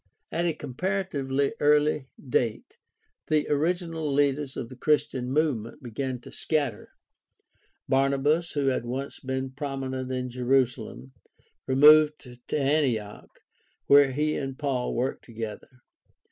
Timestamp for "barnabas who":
7.87-8.65